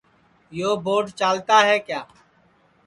[0.59, 2.01] یو بوڈ چالتا ہے کیا